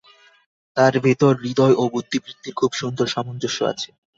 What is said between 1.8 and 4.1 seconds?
ও বুদ্ধিবৃত্তির খুব সুন্দর সামঞ্জস্য আছে।